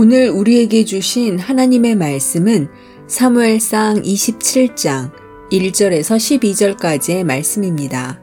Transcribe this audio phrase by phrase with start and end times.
[0.00, 2.68] 오늘 우리에게 주신 하나님의 말씀은
[3.08, 5.10] 사무엘상 27장
[5.50, 8.20] 1절에서 12절까지의 말씀입니다.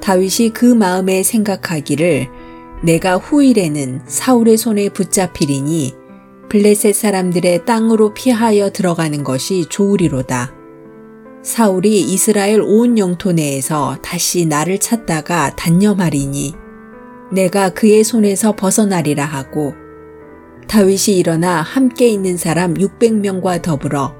[0.00, 2.28] 다윗이 그 마음에 생각하기를
[2.84, 5.94] 내가 후일에는 사울의 손에 붙잡히리니
[6.48, 10.54] 블레셋 사람들의 땅으로 피하여 들어가는 것이 좋으리로다.
[11.42, 16.54] 사울이 이스라엘 온 영토 내에서 다시 나를 찾다가 단념하리니
[17.30, 19.74] 내가 그의 손에서 벗어나리라 하고
[20.68, 24.14] 다윗이 일어나 함께 있는 사람 600명과 더불어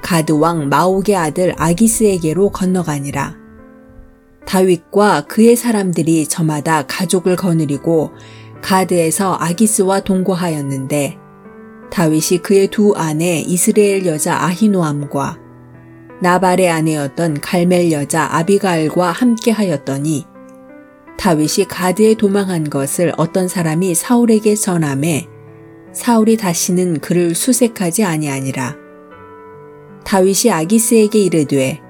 [0.00, 3.36] 가드 왕 마옥의 아들 아기스에게로 건너가니라.
[4.46, 8.12] 다윗과 그의 사람들이 저마다 가족을 거느리고
[8.62, 11.18] 가드에서 아기스와 동거하였는데
[11.90, 15.38] 다윗이 그의 두 아내 이스라엘 여자 아히노암과
[16.22, 20.26] 나발의 아내였던 갈멜 여자 아비가일과 함께 하였더니
[21.18, 25.37] 다윗이 가드에 도망한 것을 어떤 사람이 사울에게 전함에
[25.98, 28.76] 사울이 다시는 그를 수색하지 아니하니라.
[30.04, 31.80] 다윗이 아기스에게 이르되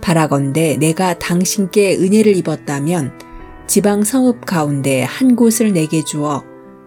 [0.00, 3.18] 바라건대 내가 당신께 은혜를 입었다면
[3.66, 6.44] 지방 성읍 가운데 한 곳을 내게 주어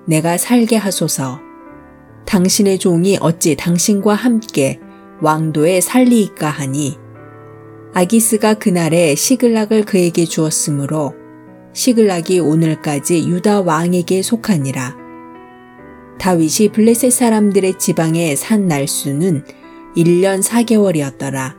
[0.07, 1.41] 내가 살게 하소서.
[2.25, 4.79] 당신의 종이 어찌 당신과 함께
[5.19, 6.97] 왕도에 살리이까 하니
[7.93, 11.13] 아기스가 그날에 시글락을 그에게 주었으므로
[11.73, 14.98] 시글락이 오늘까지 유다 왕에게 속하니라.
[16.19, 19.43] 다윗이 블레셋 사람들의 지방에 산 날수는
[19.95, 21.55] 1년 4개월이었더라.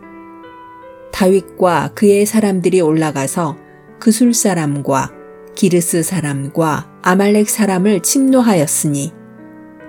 [1.12, 3.56] 다윗과 그의 사람들이 올라가서
[3.98, 5.12] 그술 사람과
[5.54, 9.12] 기르스 사람과 아말렉 사람을 침노하였으니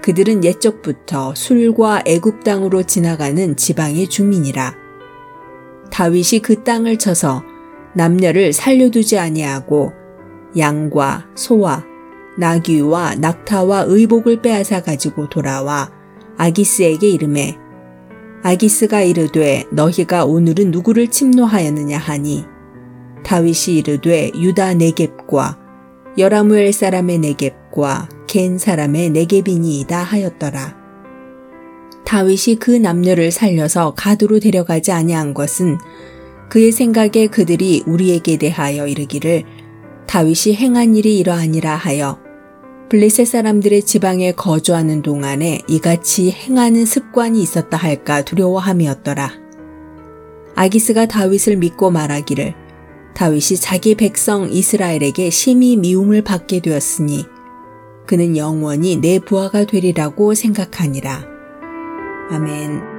[0.02, 4.76] 그들은 옛적부터 술과 애굽 땅으로 지나가는 지방의 주민이라.
[5.92, 7.44] 다윗이 그 땅을 쳐서
[7.94, 9.92] 남녀를 살려두지 아니하고
[10.58, 11.91] 양과 소와
[12.38, 15.92] 나귀와 낙타와 의복을 빼앗아 가지고 돌아와
[16.38, 17.58] 아기스에게 이름해
[18.44, 22.46] 아기스가 이르되 너희가 오늘은 누구를 침노하였느냐 하니
[23.24, 25.60] 다윗이 이르되 유다 네겝과
[26.18, 30.76] 여라무엘 사람의 네겝과 겐 사람의 네겝이니이다 하였더라.
[32.04, 35.78] 다윗이 그 남녀를 살려서 가두로 데려가지 아니한 것은
[36.50, 39.46] 그의 생각에 그들이 우리에게 대하여 이르기를
[40.12, 42.20] 다윗이 행한 일이 이러하니라 하여
[42.90, 49.32] 블레셋 사람들의 지방에 거주하는 동안에 이같이 행하는 습관이 있었다 할까 두려워함이었더라.
[50.56, 52.54] 아기스가 다윗을 믿고 말하기를
[53.16, 57.26] 다윗이 자기 백성 이스라엘에게 심히 미움을 받게 되었으니
[58.06, 61.24] 그는 영원히 내 부하가 되리라고 생각하니라.
[62.32, 62.91] 아멘.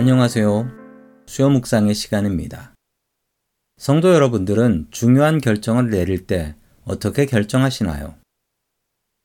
[0.00, 0.66] 안녕하세요.
[1.26, 2.74] 수요 묵상의 시간입니다.
[3.76, 6.54] 성도 여러분들은 중요한 결정을 내릴 때
[6.86, 8.14] 어떻게 결정하시나요?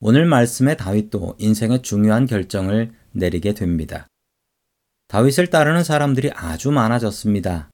[0.00, 4.06] 오늘 말씀의 다윗도 인생의 중요한 결정을 내리게 됩니다.
[5.08, 7.70] 다윗을 따르는 사람들이 아주 많아졌습니다.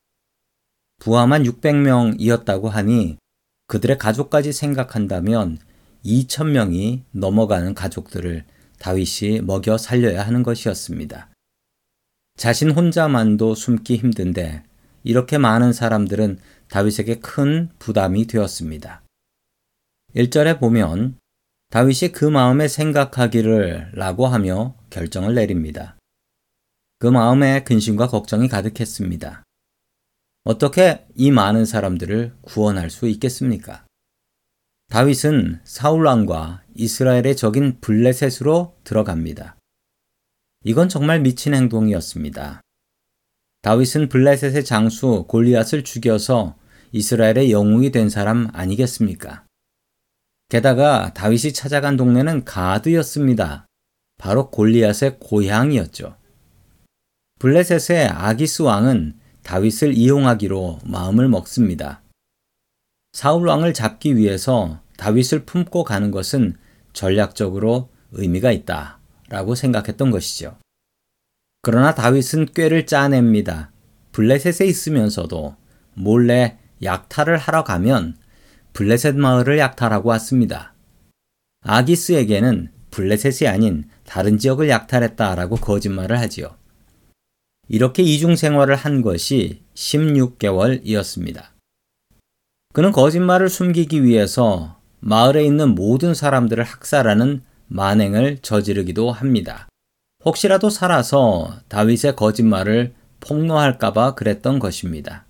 [1.00, 3.18] 부하만 600명이었다고 하니
[3.66, 5.58] 그들의 가족까지 생각한다면
[6.04, 8.44] 2,000명이 넘어가는 가족들을
[8.78, 11.31] 다윗이 먹여 살려야 하는 것이었습니다.
[12.36, 14.64] 자신 혼자만도 숨기 힘든데
[15.04, 16.38] 이렇게 많은 사람들은
[16.68, 19.02] 다윗에게 큰 부담이 되었습니다.
[20.16, 21.18] 1절에 보면
[21.70, 25.96] 다윗이 그 마음에 생각하기를 라고 하며 결정을 내립니다.
[26.98, 29.42] 그 마음에 근심과 걱정이 가득했습니다.
[30.44, 33.86] 어떻게 이 많은 사람들을 구원할 수 있겠습니까?
[34.90, 39.56] 다윗은 사울왕과 이스라엘의 적인 블레셋으로 들어갑니다.
[40.64, 42.60] 이건 정말 미친 행동이었습니다.
[43.62, 46.56] 다윗은 블레셋의 장수 골리앗을 죽여서
[46.92, 49.44] 이스라엘의 영웅이 된 사람 아니겠습니까?
[50.48, 53.66] 게다가 다윗이 찾아간 동네는 가드였습니다.
[54.18, 56.16] 바로 골리앗의 고향이었죠.
[57.40, 62.02] 블레셋의 아기스 왕은 다윗을 이용하기로 마음을 먹습니다.
[63.12, 66.56] 사울 왕을 잡기 위해서 다윗을 품고 가는 것은
[66.92, 69.01] 전략적으로 의미가 있다.
[69.32, 70.58] 라고 생각했던 것이죠.
[71.62, 73.72] 그러나 다윗은 꾀를 짜냅니다.
[74.12, 75.56] 블레셋에 있으면서도
[75.94, 78.18] 몰래 약탈을 하러 가면
[78.74, 80.74] 블레셋 마을을 약탈하고 왔습니다.
[81.62, 86.54] 아기스에게는 블레셋이 아닌 다른 지역을 약탈했다라고 거짓말을 하지요.
[87.68, 91.44] 이렇게 이중 생활을 한 것이 16개월이었습니다.
[92.74, 97.42] 그는 거짓말을 숨기기 위해서 마을에 있는 모든 사람들을 학살하는
[97.72, 99.66] 만행을 저지르기도 합니다.
[100.24, 105.26] 혹시라도 살아서 다윗의 거짓말을 폭로할까봐 그랬던 것입니다.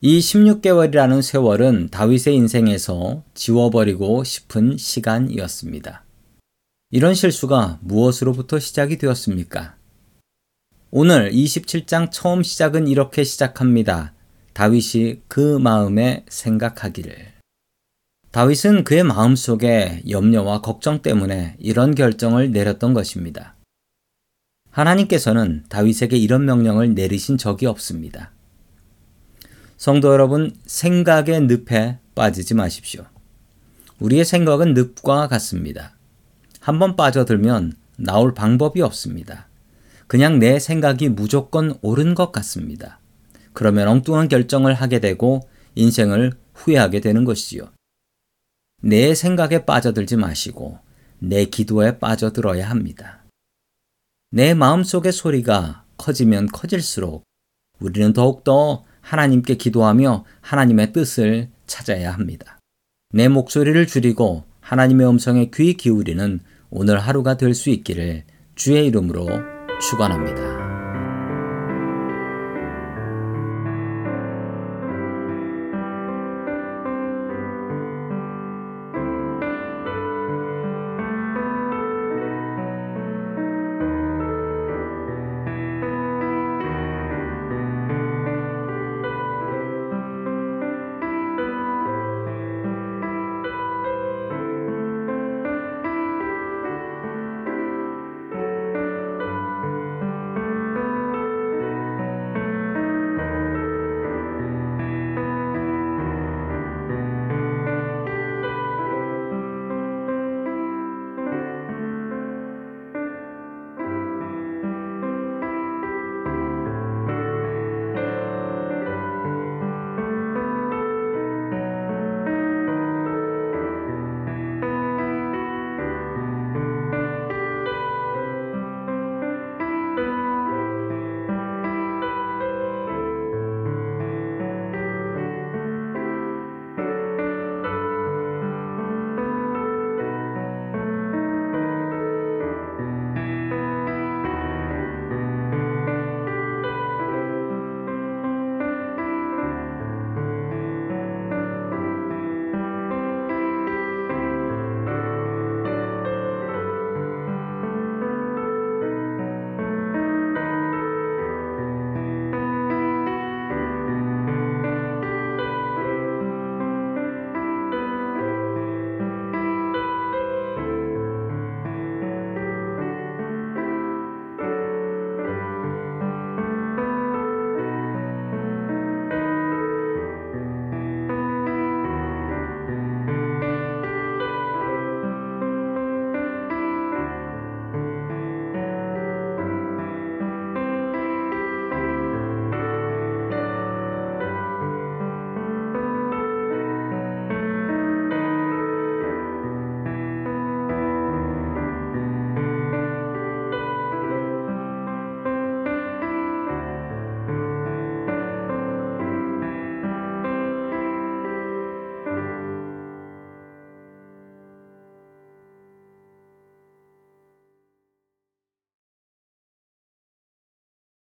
[0.00, 6.04] 이 16개월이라는 세월은 다윗의 인생에서 지워버리고 싶은 시간이었습니다.
[6.90, 9.74] 이런 실수가 무엇으로부터 시작이 되었습니까?
[10.90, 14.12] 오늘 27장 처음 시작은 이렇게 시작합니다.
[14.52, 17.35] 다윗이 그 마음에 생각하기를.
[18.36, 23.56] 다윗은 그의 마음속에 염려와 걱정 때문에 이런 결정을 내렸던 것입니다.
[24.70, 28.32] 하나님께서는 다윗에게 이런 명령을 내리신 적이 없습니다.
[29.78, 33.06] 성도 여러분, 생각의 늪에 빠지지 마십시오.
[34.00, 35.96] 우리의 생각은 늪과 같습니다.
[36.60, 39.48] 한번 빠져들면 나올 방법이 없습니다.
[40.08, 43.00] 그냥 내 생각이 무조건 옳은 것 같습니다.
[43.54, 47.70] 그러면 엉뚱한 결정을 하게 되고 인생을 후회하게 되는 것이지요.
[48.86, 50.78] 내 생각에 빠져들지 마시고
[51.18, 53.24] 내 기도에 빠져들어야 합니다.
[54.30, 57.24] 내 마음속의 소리가 커지면 커질수록
[57.80, 62.60] 우리는 더욱더 하나님께 기도하며 하나님의 뜻을 찾아야 합니다.
[63.10, 66.38] 내 목소리를 줄이고 하나님의 음성에 귀 기울이는
[66.70, 68.22] 오늘 하루가 될 수 있기를
[68.54, 69.26] 주의 이름으로
[69.80, 70.75] 축원합니다.